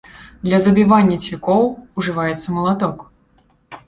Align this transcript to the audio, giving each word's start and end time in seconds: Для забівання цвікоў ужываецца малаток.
Для 0.47 0.59
забівання 0.65 1.17
цвікоў 1.25 1.61
ужываецца 2.03 2.47
малаток. 2.57 3.05